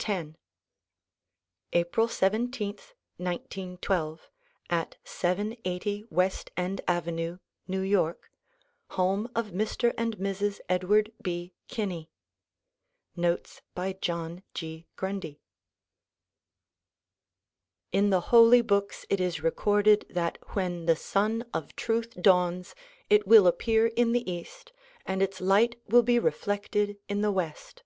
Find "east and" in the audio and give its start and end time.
24.30-25.20